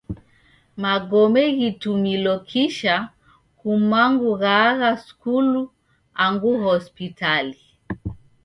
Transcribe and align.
Magome 0.83 1.43
ghitumilo 1.59 2.33
kisha 2.49 2.95
kumangu 3.59 4.29
ghaagha 4.41 4.91
skulu 5.05 5.61
angu 6.23 6.51
hospitali. 6.65 7.57